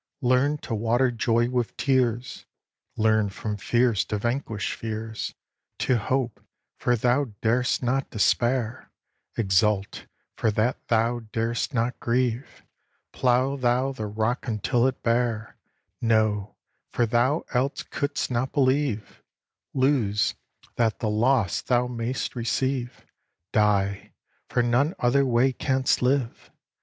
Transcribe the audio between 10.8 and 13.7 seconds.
thou dar'st not grieve; Plough